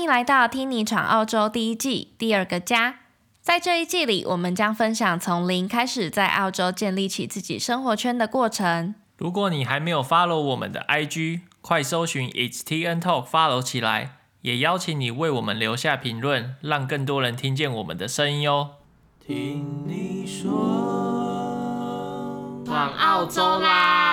[0.00, 3.00] 欢迎来到《听你闯澳洲》第一季第二个家。
[3.42, 8.94] 在这一季里，我们将分享从零开始在澳洲建立起自己生活圈的过程。
[9.18, 18.76] 如果你还没有 follow 我们的 IG，快搜寻 It's TN Talk follow 起来，也邀请你为我们留下评论，让更多人听见我们的声音哦。
[19.22, 20.54] 听你说，
[22.64, 24.09] 闯澳洲啦！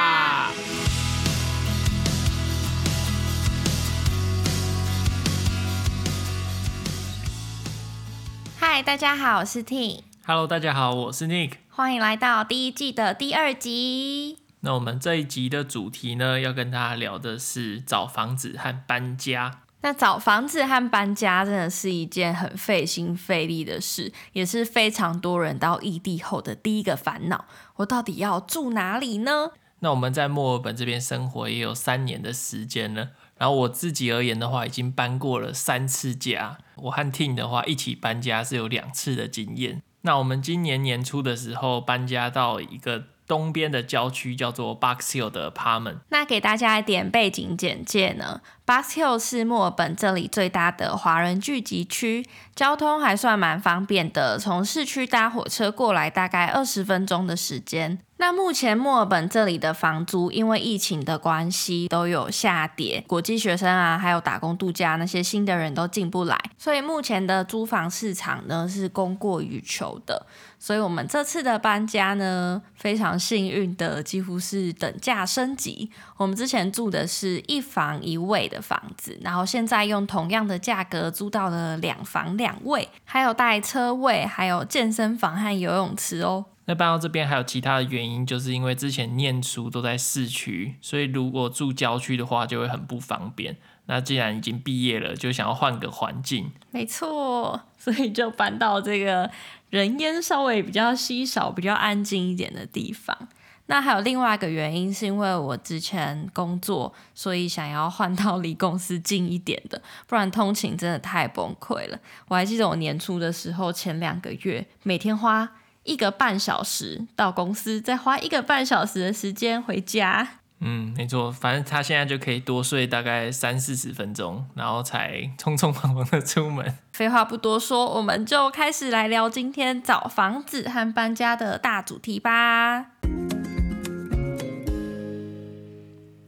[8.78, 10.02] 嗨，大家好，我是 Ting。
[10.24, 11.54] Hello，大家好，我是 Nick。
[11.68, 14.38] 欢迎来到第一季的第二集。
[14.60, 19.62] 那我们这一集的主题呢，要跟大家聊的是找房子和搬家。
[19.82, 27.46] 那找房子和搬家真的是一件很费心费力的事，也是非常多人到异地后的第一个烦恼。
[27.78, 29.50] 我到底要住哪里呢？
[29.80, 33.09] 那我们在墨尔本这边生活也有三年的时间了。
[33.38, 36.58] 然后我自己而言的话，已经搬过了三次家。
[36.75, 39.81] 我和 Ting 的话，一起搬家是有两次的经验。
[40.02, 43.05] 那我们今年年初的时候搬家到一个。
[43.27, 45.97] 东边的郊区叫做 Box Hill 的 Apartment。
[46.07, 57.99] 那给大家一点背景简介呢，Box Hill 是墨尔本这里最大的华人聚集区，交通还算蛮方便的，从市区搭火车过来大概二十分钟的时间。
[58.19, 70.25] 那目前墨尔本这里的房租因为疫情的关系都有下跌，国际学生啊，还有打工度假那些新的人都进不来，所以目前的租房市场呢是供过于求的。
[70.57, 75.91] 所以我们这次的搬家呢，非常幸运的几乎是等价升级。
[76.17, 86.45] 我们之前住的是一房一卫的房子，然后现在用同样的价格租到了两房两卫，还有带车位，还有健身房和游泳池哦。
[86.67, 93.55] 那搬到这边还有其他的原因，就是因为之前念书都在市区，所以如果住郊区的话就会很不方便。
[93.85, 96.51] 那既然已经毕业了，就想要换个环境。
[96.71, 99.31] 没错，所以就搬到这个
[99.69, 103.17] 人烟稍微比较稀少、比较安静一点的地方。
[103.67, 111.97] 那还有另外一个原因，是因为我之前工作，所以想要换到离公司近一点的，不然通勤真的太崩溃了。
[112.27, 115.50] 我还记得我年初的时候，前两个月每天花。
[115.88, 120.28] 一个半小时到公司，再花一个半小时的时间回家。
[120.59, 126.78] 嗯，没错，反正他现在就可以多睡大概三四十分钟，然后才匆匆忙忙的出门。
[126.92, 132.88] 废话不多说，我们就开始来聊今天找房子和搬家的大主题吧。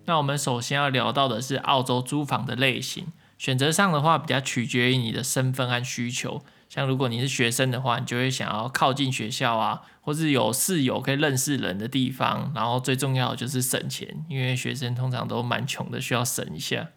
[0.06, 6.44] 那我们首先要聊到的是澳洲租房的类型，选择上的话比较取决于你的身份和需求。
[6.70, 12.52] 像如果你是学生的话，你就会想要靠近学校啊，或是有室友可以认识人的地方。
[12.56, 16.90] 然后最重要的就是省钱，因为学生通常都蛮穷的，需要省一下。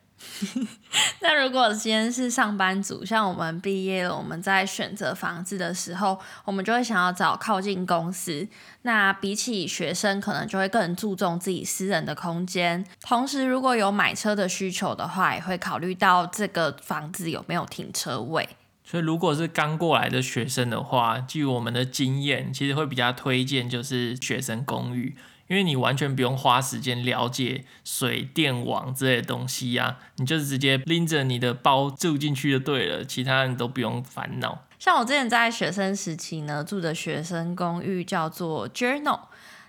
[1.20, 8.46] 那如果今天是上班族，像我们毕业了，我们在选择房子的时候，我们就会想要找靠近公司。
[8.82, 12.84] 那比起学生，可能就会更注重自己私人的空间。
[13.00, 18.48] 同时，如果有买车的需求的话，也会考虑到这个房子有没有停车位。
[18.84, 25.16] 所以，如果是刚过来的学生的话，据我们的经验，其实会比较推荐就是学生公寓，
[25.48, 34.64] 因为你完全不用花时间了解水电网之类的东西呀、啊，你就是直接拎着你的包住进去就对了，其他人都不用烦恼。
[34.78, 39.20] 像我之前在学生时期呢，住的学生公寓叫做 Journal。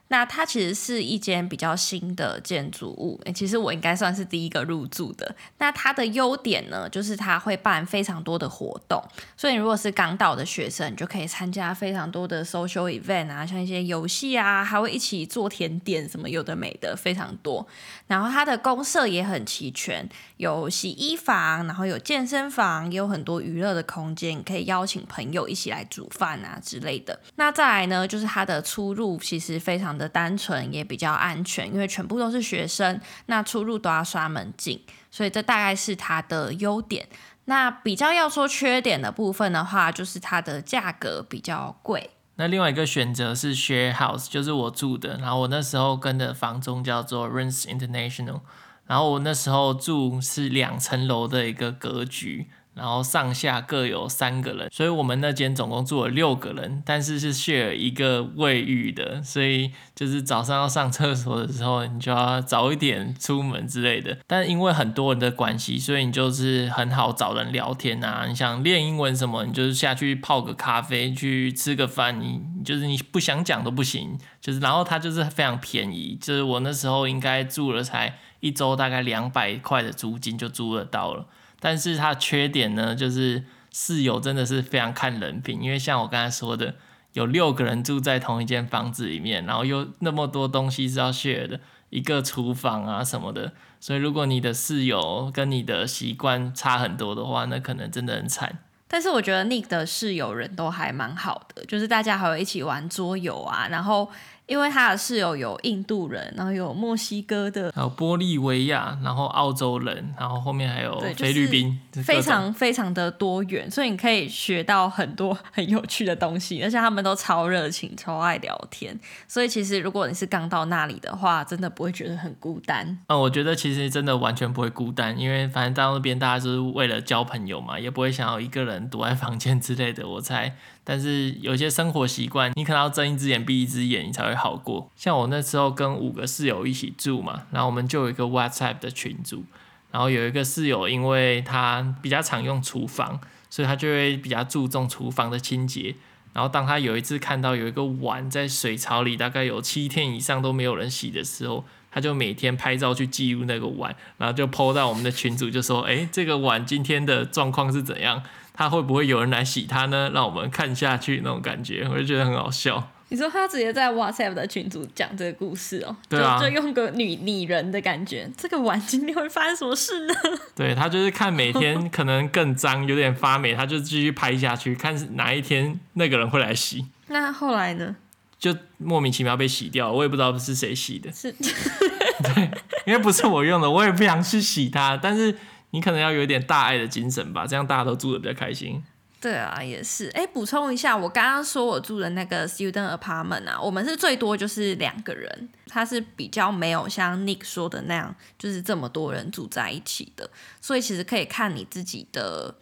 [0.10, 5.36] 那它其实是一间比较新的建筑物，其实我应该算是第一个入住的。
[5.58, 9.02] 那它的优点呢，就是它会办非常多的活动，
[9.36, 17.66] 所以如果是港岛的学生，你就可以参加非常多的 social event 啊，像一些游戏啊，还会一起做甜点什么有的没的，非常多。
[18.06, 27.20] 然后它的公设也很齐全，有洗衣房，然后有健身房，也有很多娱乐的空间，可以邀请朋友一起来煮饭啊之类的。
[27.36, 30.10] 那再来呢，就是它的出入其实非常的。
[30.14, 37.10] 单纯也比较安全，因为全部都是学生，那出入都要刷门禁，所以这大概是它的优点。
[37.46, 42.12] 那比较要说缺点的部分的话，就是它的价格比较贵。
[42.36, 48.42] 那另外一个选择是 share house，就是我住的，然后我那时候跟的房东叫做 Rents International，
[48.86, 52.50] 然后我那时候住是两层楼的一个格局。
[52.76, 64.18] 然后上下各有三个人，所以我们那间总共住了六个人，但是是 share 一个卫浴的，所以就是早上要上厕所的时候，你就要早一点出门之类的。
[64.26, 68.26] 但因为很多人的关系，所以你就是很好找人聊天啊。
[68.28, 74.18] 你想练英文什么，你就是下去泡个咖啡，去吃个饭，你就是你不想讲都不行。
[74.42, 81.26] 就是然后它就是非常便宜，就是我那时候应该住了才一周大概两百块的租金就租得到了。
[81.66, 86.76] 但是它缺点呢，就是室友真的是非常看人品，因为像我刚才说的，
[87.14, 98.60] 有六个人住在同一间房子里面，然后又那么多东西是要 share 的，一个厨房啊什么的，所以如果你的室友跟你的习惯差很多的话，那可能真的很惨。
[98.90, 104.12] 但是我觉得 Nick 的室友人都还蛮好的，就是大家还会一起玩桌游啊，然后。
[104.46, 122.98] 因为他的室友有印度人，然后有墨西哥的，还有玻利维亚，然后澳洲人，然后后面还有菲律宾，非常非常的多元，所以你可以学到很多 很有趣的东西，而且他们都超热情，超爱聊天，所以其实如果你是刚到那里的话，真的不会觉得很孤单。
[123.08, 130.56] 嗯，我觉得其实真的完全不会孤单，因为反正到那边大家就是为了交朋友嘛，也不会想要一个人躲在房间之类的，我猜。
[130.86, 134.90] 但是有些生活习惯，你可能要睁一只眼闭一只眼，你才会好过。
[134.96, 139.44] 像我那时候跟五个室友一起住嘛，然后我们就有一个 WhatsApp 的群组，
[139.92, 143.20] 然后有一个室友，因为他比较常用厨房，
[143.50, 145.96] 所以他就会比较注重厨房的清洁。
[146.34, 158.24] 然后当他有一次看到有一个碗在水槽里大概有七天以上都没有人洗的时候，他就每天拍照去记录那个碗，然后就 po 到我们的群组，就说：“哎，这个碗今天的状况是怎样？”
[158.56, 160.12] 他会不会有人来洗它呢？
[160.14, 162.90] 让我们看下去那种感觉，我就觉得很好笑。
[163.10, 165.96] 你说他直接在 WhatsApp 的群组讲这个故事哦？
[166.10, 168.30] 对啊，就，就用个女拟人的感觉。
[168.38, 170.14] 这个碗今天会发生什么事呢？
[170.56, 176.86] 对，他就是看每天可能更脏，有点发霉，他就继续拍下去，看哪一天那个人会来洗。
[177.08, 177.96] 那后来呢？
[178.40, 181.12] 就莫名其妙被洗掉，我也不知道是谁洗的。
[181.12, 182.52] 是， 对，
[182.86, 185.36] 因为不是我用的，我也不想去洗它，但是。
[185.76, 188.80] 你可能要有一点大爱的精神吧，这样大家都住的比较开心。
[189.24, 190.10] 对啊，也是。
[190.10, 200.30] 哎，补充一下，我刚刚说我住的那个 student apartment 啊，我们是最多就是两个人，它是比较没有像 Nick 说的那样，就是这么多人住在一起的，
[200.60, 202.54] 所以其实可以看你自己的。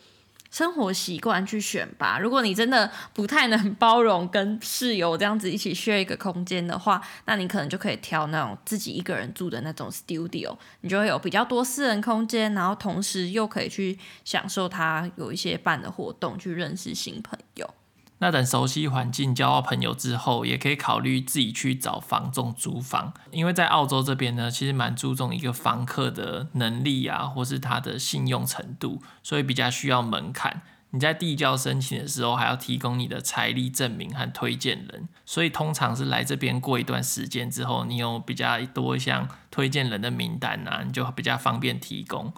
[0.51, 2.19] 生活习惯去选吧。
[2.19, 17.73] 如果你真的不太能包容跟室友这样子一起 share 一个空间的话，那你可能就可以挑那种自己一个人住的那种 studio，你就会有比较多私人空间，然后同时又可以去享受它有一些办的活动，去认识新朋友。
[18.21, 30.61] 那等熟悉环境、交到朋友之后，也可以考虑自己去找房仲租房，因为在澳洲这边呢，其实蛮注重一个房客的能力啊，或是他的信用程度，所以比较需要门槛。
[30.91, 42.31] 你在递交申请的时候，还要提供你的财力证明和推荐人，所以通常是来这边过一段时间之后，你有比较多像推荐人的名单啊，你就比较方便提供。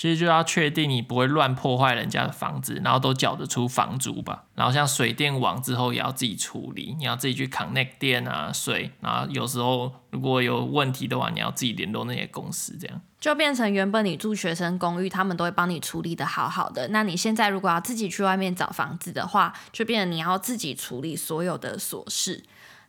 [0.00, 4.44] 其实就要确定你不会乱破坏人家的房子，然后都缴得出房租吧。
[4.54, 16.88] 然后像水电网之后也要自己处理，你要自己去 connect 电啊、水，然后有时候如果有问题的话，你要自己联络那些公司，这样就变成原本你住学生公寓，他们都会帮你处理得好好的。
[16.88, 22.42] 那你现在如果要自己去外面找房子的话，就变成你要自己处理所有的琐事。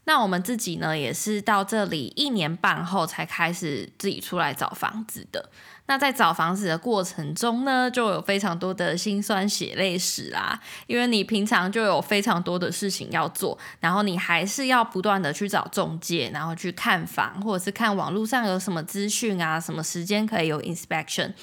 [0.06, 5.50] 那我们自己呢，也是到这里一年半后才开始自己出来找房子的。
[5.86, 10.60] 那在找房子的过程中呢，就有非常多的辛酸血泪史啦。
[10.88, 21.34] 因为你平常就有非常多的事情要做，然后你还是要不断的去找中介，然后去看房，或者是看网络上有什么资讯啊，什么时间可以有 inspection，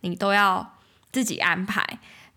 [0.00, 0.74] 你都要
[1.12, 1.84] 自己安排。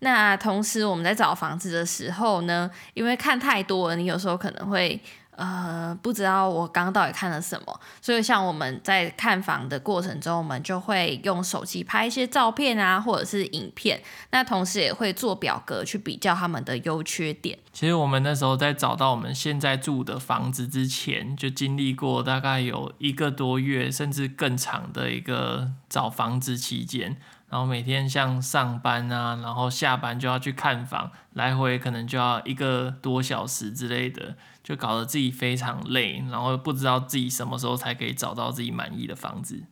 [0.00, 5.00] 那同时我们在找房子的时候呢，因为看太多了，你有时候可能会。
[5.40, 17.58] 呃，不知道我刚到底看了什么，所以像我们在看房的过程中，我们就会用手机拍一些照片啊，或者是影片，那同时也会做表格去比较他们的优缺点。
[17.72, 27.16] 其实我们那时候在找到我们现在住的房子之前，就经历过大概有一个多月，甚至更长的一个找房子期间。
[27.48, 39.62] 然后每天像上班啊，然后下班就要去看房，来回可能就要一个多小时之类的，就搞得自己非常累，然后不知道自己什么时候才可以找到自己满意的房子。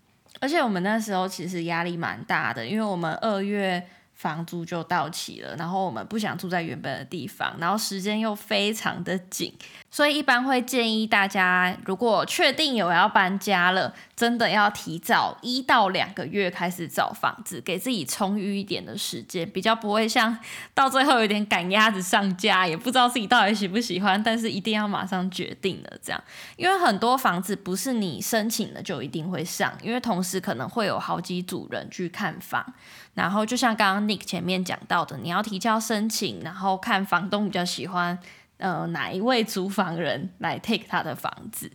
[0.41, 3.89] 而且我们那时候其实压力蛮大的，因为我们二月。
[4.19, 9.55] 房租就到期了，然后我们不想住在原本的地方，然后时间又非常的紧，
[9.93, 20.37] 所以一般会建议大家，如果确定有要搬家了，真的要提早一到两个月开始找房子，给自己充裕一点的时间，比较不会像
[20.75, 26.21] 到最后有点赶鸭子上架，也不知道自己到底喜不喜欢，但是一定要马上决定了这样，
[26.57, 32.75] 因为很多房子不是你申请了就一定会上，因为同时可能会有好几组人去看房。
[33.19, 38.17] 然后就像刚刚 Nick 前面讲到的，你要提交申请，然后看房东比较喜欢
[38.59, 41.73] 呃哪一位租房人来 take 他的房子。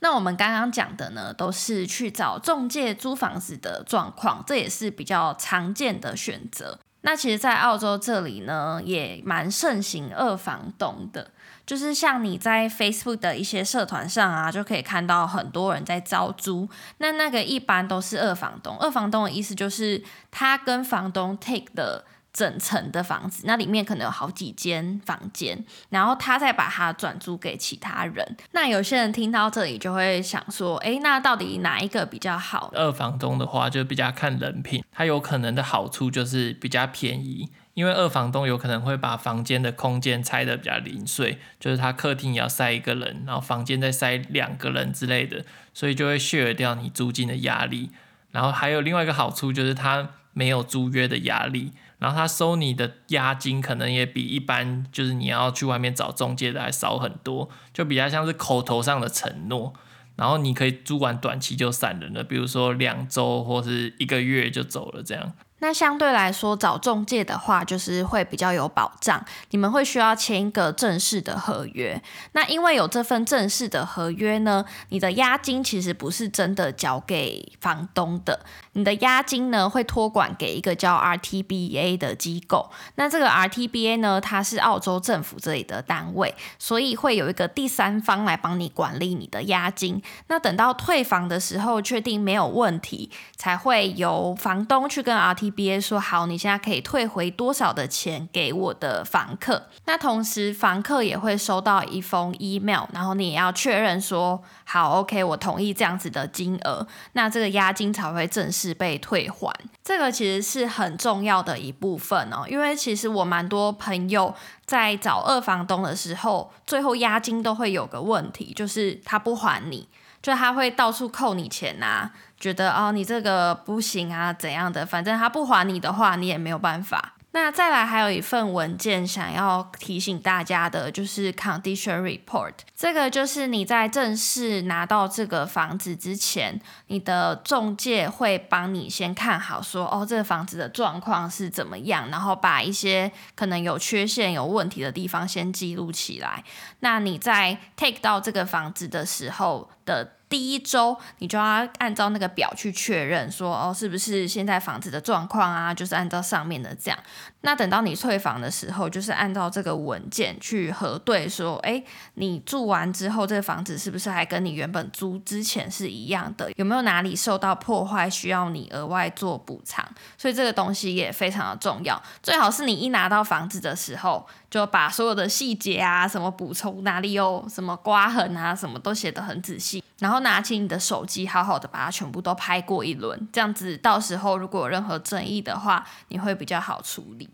[0.00, 6.80] 那我们刚刚讲的呢，都是去找中介租房子的状况，这也是比较常见的选择。
[7.02, 11.30] 那其实，在澳洲这里呢，也蛮盛行二房东的，
[11.64, 16.68] 就是像你在 Facebook 的一些社团上啊，就可以看到很多人在招租。
[16.98, 22.04] 那那个一般都是二房东，二房东的意思就是他跟房东 take 的。
[22.34, 28.36] 整层的房子，那里面可能有好几间房间，然后他再把它转租给其他人。
[28.52, 32.70] 那有些人听到这里就会想说，诶，那到底哪一个比较好？
[32.72, 47.90] 二房东的话就比较看人品，他有可能的好处就是比较便宜，因为二房东有可能会把房间的空间拆得比较零碎，就是他客厅也要塞一个人，然后房间再塞两个人之类的，所以就会削掉你租金的压力。
[48.30, 51.72] 然后还有另外一个好处就是他没有租约的压力。
[51.98, 59.72] 然后他收你的押金可能也比一般就是你要去外面找中介的还少很多，就比较像是口头上的承诺。
[60.16, 65.32] 然后你可以租完短期就散人了，比如说两周或是一个月就走了这样。
[65.62, 69.24] 那相对来说，找中介的话，就是会比较有保障。
[69.50, 72.02] 你们会需要签一个正式的合约。
[72.32, 82.70] 那因为有这份正式的合约呢，你的押金其实不是真的交给房东的，你的押金呢会托管给一个叫 RTBA 的机构。
[82.94, 90.02] 那这个 RTBA 呢，它是澳洲政府这里的单位，所以会有一个第三方来帮你管理你的押金。
[90.28, 99.68] 那等到退房的时候，确定没有问题，才会由房东去跟 RTBA 说好，你现在可以退回多少的钱给我的房客？
[99.84, 109.52] 那同时房客也会收到一封 email，然后你也要确认说好，OK，我同意这样子的金额，那这个押金才会正式是被退还。
[109.82, 119.88] 这个其实是很重要的一部分哦，因为其实我蛮多朋友在找二房东的时候，最后押金都会有个问题，就是他不还你，
[120.22, 122.12] 就他会到处扣你钱、啊。
[122.38, 124.84] 觉得哦，你这个不行啊，怎样的？
[124.84, 127.14] 反正他不还你的话，你也没有办法。
[127.34, 132.52] 那再来还有一份文件想要提醒大家的，就是 condition report。
[132.76, 146.44] 这个就是你在正式拿到这个房子之前，你的中介会帮你先看好，说哦，这个房子的状况是怎么样，然后把一些可能有缺陷、有问题的地方先记录起来。
[146.80, 150.12] 那你在 take 到这个房子的时候的。
[150.32, 155.74] 第一周，你就要按照那个表去确认说，哦，是不是现在房子的状况啊？
[155.74, 156.98] 就是按照上面的这样。
[157.42, 161.84] 那等到你退房的时候，就是按照这个文件去核对，说，哎，
[162.14, 166.50] 你住完之后，这个房子是不是还跟你原本租之前是一样的？
[166.56, 169.86] 有没有哪里受到破坏，需要你额外做补偿？
[170.16, 172.02] 所以这个东西也非常的重要。
[172.22, 179.82] 最好是你一拿到房子的时候，就把所有的细节啊，什么补充哪里有什么刮痕啊，什么都写得很仔细。
[179.98, 187.30] 然后拿起你的手机，好好的把它全部都拍过一轮，这样子到时候如果有任何争议的话，你会比较好处理。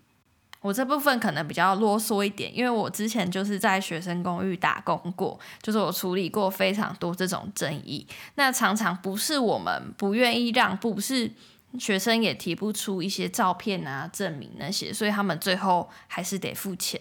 [0.60, 8.06] 我这部分可能比较啰嗦一点，因为我之前就是在学生公寓打工过，就是我处理过非常多这种争议。
[8.36, 11.32] 那常常不是我们不愿意让步，是
[11.78, 17.00] 学生也提不出一些照片啊证明那些，所以他们最后还是得付钱。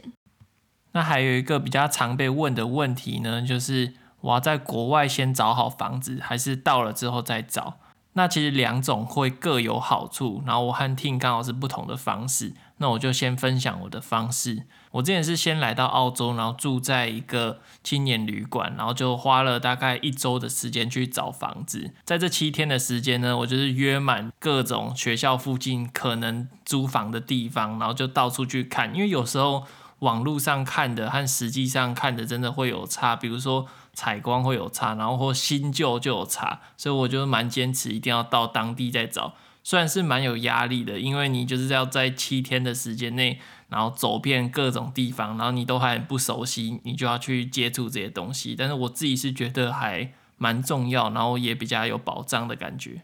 [0.94, 3.94] 那还有一个比较常被问的问题呢，就是。
[4.22, 7.78] 我要在国外先找好房子，还是到了之后再找？
[8.14, 10.42] 那其实两种会各有好处。
[10.44, 14.64] 然后我和 Ting 刚好是不同的方式，那我就先分享我的方式。
[14.92, 21.92] 我之前是先来到澳洲，然后住在一个青年旅馆，然后就花了大概一周的时间去找房子。
[22.04, 28.94] 在这七天的时间呢，我就是约满各种学校附近可能租房的地方，然后就到处去看。
[28.96, 29.64] 因为有时候
[30.00, 33.68] 网络上看的和实际上看的真的会有差，比如说。
[33.98, 39.34] 采光会有差，然后或新旧就有差，所以我就蛮坚持一定要到当地再找。
[39.68, 48.56] 虽然是蛮有压力的，因为你就是要在七天的时间内，然后走遍各种地方，然后你都还不熟悉，你就要去接触这些东西。
[48.56, 53.02] 但是我自己是觉得还蛮重要，然后也比较有保障的感觉。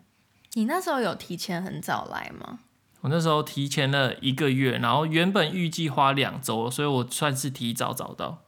[0.54, 2.60] 你那时候有提前很早来吗？
[3.02, 8.44] 我那时候提前了一个月，然后原本预计花两周，所以我算是提早找到。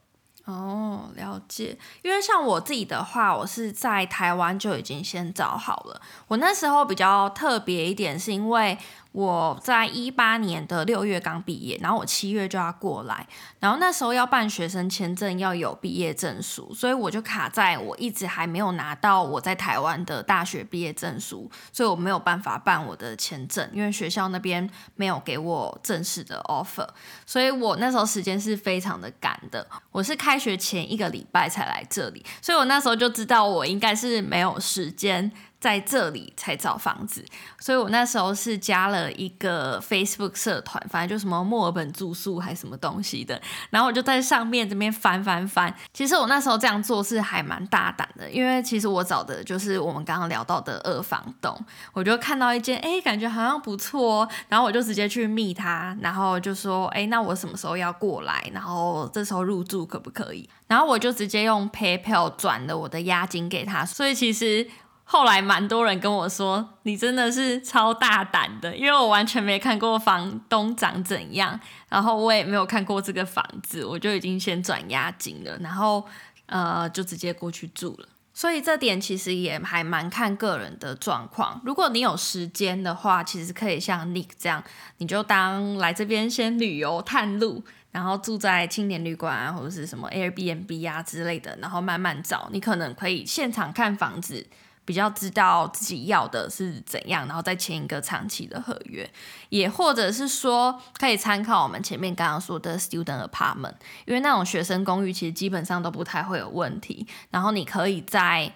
[0.46, 1.78] 哦，了解。
[2.02, 6.00] 因为像我自己的话，我是在台湾就已经先找好了。
[6.28, 8.76] 我那时候比较特别一点，是因为。
[9.16, 13.26] 我在一八年的六月刚毕业，然后我七月就要过来，
[13.58, 26.86] 然后那时候要办学生签证要有毕业证书，所以我就卡在我一直还没有拿到我在台湾的大学毕业证书，所以我没有办法办我的签证，因为学校那边没有给我正式的 offer，
[27.24, 35.32] 所以我那时候时间是非常的赶的，我是开学前一个礼拜才来这里，所以我那时候就知道我应该是没有时间。
[35.58, 37.24] 在这里才找房子，
[37.58, 45.74] 所以我那时候是加了一个 Facebook 社团，反正就什么墨尔本住宿还是什么东西的，然后我就在上面这边翻翻翻。
[45.92, 51.58] 其实我那时候这样做是还蛮大胆的，因为其实我找的就是我们刚刚聊到的二房东，
[51.92, 58.48] 我就看到一间，哎，感觉好像不错哦，然后我就直接去密他，然后就说，哎，那我什么时候要过来？
[58.52, 60.48] 然后这时候入住可不可以？
[60.68, 64.68] 然后我就直接用 PayPal 转了我的押金给他，所以其实。
[65.08, 71.58] 后来蛮多人跟我说，你真的是超大胆的，因为我完全没看过房东长怎样，
[71.88, 76.04] 然后我也没有看过这个房子，我就已经先转押金了，然后
[76.46, 78.08] 呃就直接过去住了。
[78.34, 81.60] 所以这点其实也还蛮看个人的状况。
[81.64, 84.62] 如果你有时间的话，其实可以像 Nick 这样，
[84.98, 94.44] 你就当来这边先旅游探路，然后住在青年旅馆啊，或者是什么 Airbnb 啊之类的，然后慢慢找，你可能可以现场看房子。
[94.86, 99.06] 比较知道自己要的是怎样，然后再签一个长期的合约，
[99.50, 103.74] 也或者是说可以参考我们前面刚刚说的 student apartment，
[104.06, 108.50] 因为那种学生公寓其实基本上都不太会有问题，然后你可以在。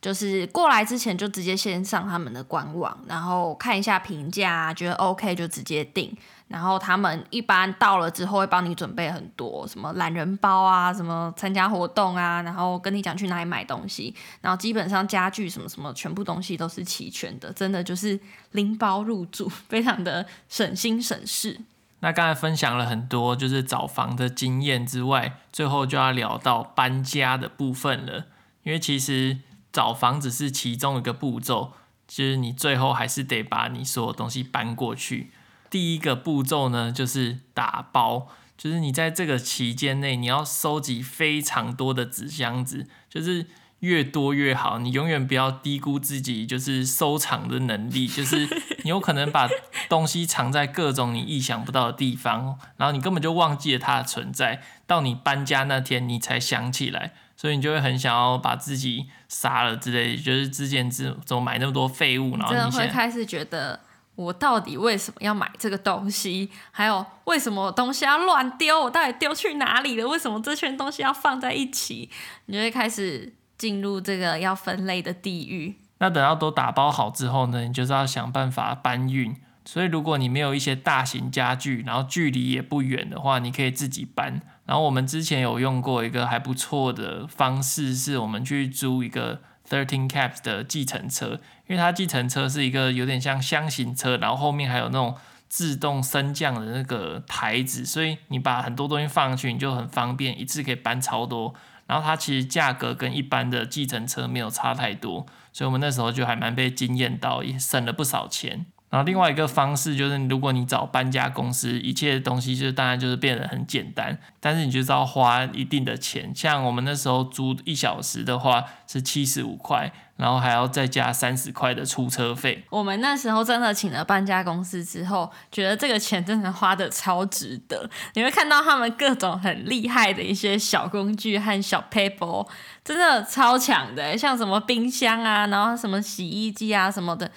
[0.00, 6.12] 就是过来之前就直接先上他们的官网，然后看一下评价，觉得 OK 就直接订。
[6.52, 14.14] 然后他们一般到了之后会帮你准备很多什么懒人包啊，什么参加活动啊，然后跟你讲去哪里买东西。
[14.40, 18.20] 然后基本上家具什么什么全部东西都是齐全的，真的就是
[18.52, 21.60] 拎包入住，非常的省心省事。
[22.00, 28.26] 那刚才分享了很多就是找房的经验之外，最后就要聊到搬家的部分了，
[28.62, 29.38] 因为其实。
[29.72, 31.72] 找房子是其中一个步骤，
[32.06, 35.30] 就是你最后还是得把你所有东西搬过去。
[35.72, 43.46] 第一个步骤呢，就是打包，就是你在这个期间内，你要收集非常多的纸箱子，就是
[43.80, 44.78] 越多越好。
[44.78, 48.46] 你永远不要低估自己就是收藏的能力， 就是
[48.84, 49.48] 你有可能把
[49.88, 57.14] 东西藏在各种你意想不到的地方，然后你根本就忘记了它的存在，到你搬家那天你才想起来。
[57.34, 63.80] 所以你就会很想要把自己杀了之类的，就是之前怎怎么买那么多废物，然后你会开始觉得
[64.14, 66.50] 我到底为什么要买这个东西？
[66.70, 68.82] 还有为什么东西要乱丢？
[68.82, 70.06] 我到底丢去哪里了？
[70.06, 72.10] 为什么这圈东西要放在一起？
[72.46, 75.76] 你就会开始进入这个要分类的地狱。
[75.98, 79.34] 那等到都打包好之后呢，你就是要想办法搬运。
[79.64, 84.42] 所以如果你没有一些大型家具，然后距离也不远的话，你可以自己搬。
[84.66, 91.40] 然后我们之前有用过一个还不错的方式，是我们去租一个 Thirteen Caps 的计程车，
[91.72, 95.16] 因为它计程车是一个有点像箱型车，然后后面还有那种
[95.48, 101.54] 自动升降的那个台子，所以你把很多东西放上去，你就很方便，一次可以搬超多。
[101.86, 108.66] 然后它其实价格跟一般的计程车没有差太多，所以我们那时候就还蛮被惊艳到，也省了不少钱。
[108.92, 116.30] 然后另外一个方式就是，如果你找搬家公司，一切东西就是当然就是变得很简单，但是你就是要花一定的钱。
[116.34, 122.62] 像我们那时候租一小时的话是七十五块，然后还要再加三十块的出车费。
[122.68, 127.88] 我们那时候真的请了搬家公司之后，觉得这个钱真的花得超值得。
[128.12, 132.46] 你会看到他们各种很厉害的一些小工具和小 paper，
[132.84, 137.30] 真的超强的，像什么冰箱啊，然后什么洗衣机啊什么的。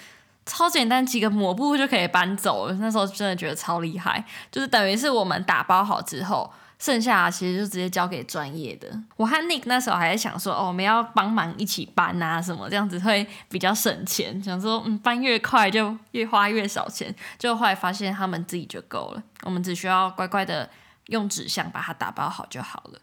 [0.46, 2.74] 超简单，几个抹布就可以搬走了。
[2.76, 8.88] 那时候真的觉得超厉害，就是等于是我们打包好之后，剩下的其实就直接交给专业的。
[9.16, 14.42] 我和 Nick 那时候还在想说，哦，我们要帮忙一起搬啊，什么这样子会比较省钱。
[14.44, 17.14] 想说，嗯，搬越快就越花越少钱。
[17.40, 20.70] 就后来发现他们自己就够了，我们只需要乖乖的
[21.08, 23.00] 用纸箱把它打包好就好了。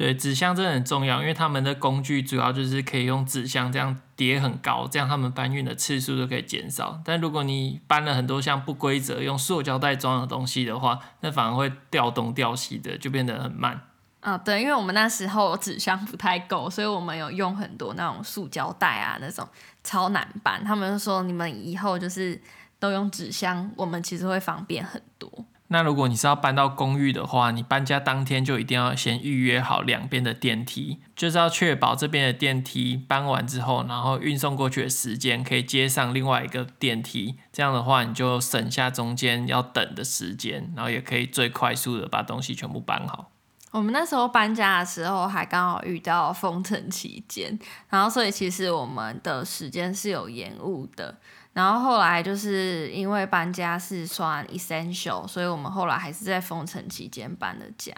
[0.00, 6.98] 对，纸箱真的很重要，因为他们的工具主要就是可以用纸箱这样叠很高，这样他们搬运的次数就可以减少。
[7.04, 13.78] 但如果你搬了很多像不规则用塑胶袋装的东西的话，那反而会掉东掉西的，就变得很慢。
[14.20, 19.46] 啊，对，因为我们那时候纸箱不太够，所以我们有用很多那种塑胶袋啊，那种
[19.84, 20.64] 超难搬。
[20.64, 22.40] 他们就说你们以后就是
[22.78, 25.30] 都用纸箱，我们其实会方便很多。
[25.72, 43.30] 那如果你是要搬到公寓的话，你搬家当天就一定要先预约好两边的电梯，就是要确保这边的电梯搬完之后，然后运送过去的时间可以接上另外一个电梯，这样的话你就省下中间要等的时间，然后也可以最快速的把东西全部搬好。
[43.70, 47.56] 我们那时候搬家的时候还刚好遇到封城期间，
[47.88, 51.16] 然后所以其实我们的时间是有延误的。
[51.52, 57.92] 然后后来就是因为搬家是算 essential，所以我们后来还是在封城期间搬的家。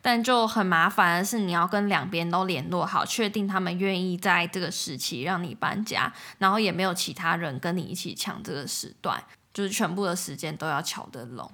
[0.00, 11.50] 但就很麻烦的是，你要跟两边都联络好，确定他们愿意在这个时期让你搬家，然后也没有其他人跟你一起抢这个时段，就是全部的时间都要巧得拢。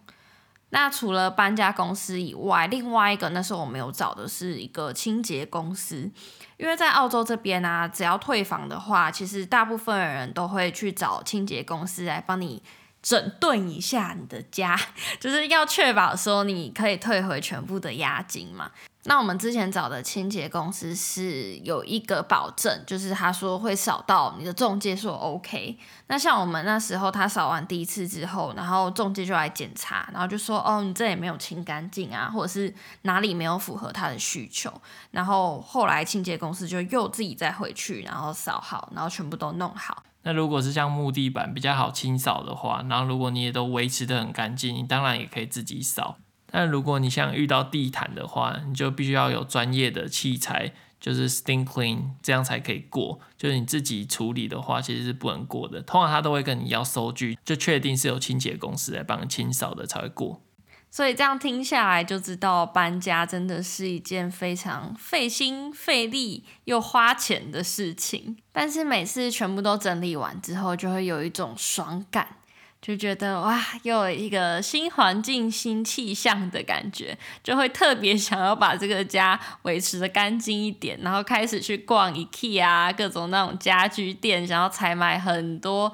[0.70, 6.10] 那除了搬家公司以外，另外一个那时候我没有找的是一个清洁公司，
[6.58, 12.62] 因为在澳洲这边啊，只要退房的话，其实大部分人都会去找清洁公司来帮你
[13.00, 14.78] 整顿一下你的家，
[15.20, 18.70] 就是要确保说你可以退回全部的押金嘛。
[19.08, 25.78] 那我们之前找的清洁公司是有一个保证，就是他说会扫到你的中介说 OK。
[26.08, 34.70] 那像我们那时候他扫完第一次之后，然后中介就来检查，然后就说哦，你这也没有清干净啊，或者是哪里没有符合他的需求。
[35.10, 40.02] 然后后来清洁公司就又自己再回去，然后扫好，然后全部都弄好。
[40.24, 46.18] 那如果是像木地板比较好清扫的话，然后如果你也都维持得很干净，你当然也可以自己扫。
[46.50, 53.20] 但如果你想遇到地毯的话，你就必须要有专业的器材，就是 Stink Clean，这样才可以过。
[53.36, 55.82] 就是你自己处理的话，其实是不能过的。
[55.82, 60.42] 通常他都会跟你要收据，就确定是有清洁公司来帮你清扫的才会过。
[60.90, 68.38] 所以这样听下来就知道，搬家真的是一件非常费心费力又花钱的事情。
[68.50, 72.37] 但是每次全部都整理完之后，就会有一种爽感。
[72.80, 85.92] 就觉得哇，又有一个新环境、新气象的感觉，就会特别想要把这个家维持的干净一点，然后开始去逛 IKEA 啊，各种那种家居店，想要采买很多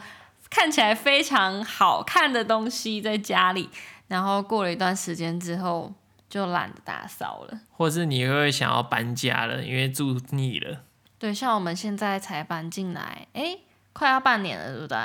[0.51, 3.71] 看起来非常好看的东西在家里。
[4.07, 5.93] 然后过了一段时间之后，
[6.29, 10.83] 就懒得打扫了，或是你会想要搬家了，因为住腻了。
[11.19, 13.57] 对，像我们现在才搬进来，哎，
[13.95, 14.99] 快要半年了，对不对？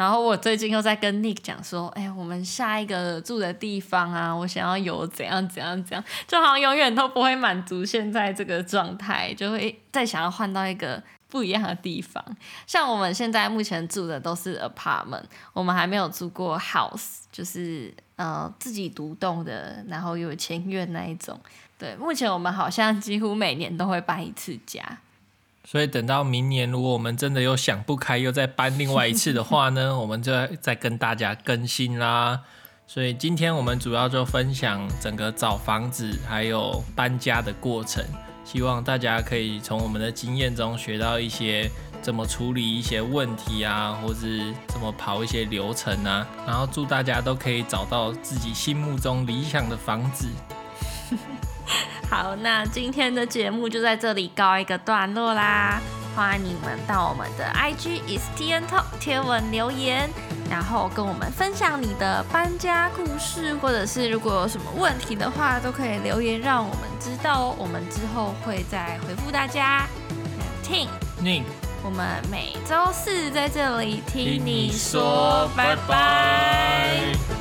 [0.00, 12.24] 然后我最近又在跟 Nick 讲说，哎，我们下一个住的地方啊，我想要有怎样怎样怎样，就好像永远都不会满足现在这个状态，就会再想要换到一个不一样的地方。
[12.66, 21.38] 像我们现在目前住的都是 apartment，我们还没有住过 house，就是呃自己独栋的，然后有前院那一种。
[21.78, 24.82] 对，目前我们好像几乎每年都会搬一次家。
[25.64, 32.40] 所以等到明年，如果我们真的又想不开，又再搬另外一次的话呢， 我们就再跟大家更新啦。
[32.86, 38.04] 所以今天我们主要就分享整个找房子还有搬家的过程，
[38.44, 41.70] 希望大家可以从我们的经验中学到一些
[42.02, 46.26] 怎么处理一些问题啊，或是怎么跑一些流程啊。
[46.44, 50.26] 然后祝大家都可以找到自己心目中理想的房子。
[52.10, 55.80] 好，那今天的节目就在这里告一个段落啦。
[56.16, 60.10] 欢迎你们到我们的 IG itstntalk 贴文留言，
[60.50, 67.54] 然后跟我们分享你的搬家故事，或者是如果有什么问题的话，都可以留言让我们知道哦。
[67.56, 69.86] 我们之后会再回复大家。
[71.22, 71.42] 你，
[71.82, 77.39] 我们每周四在这里听你说，拜拜。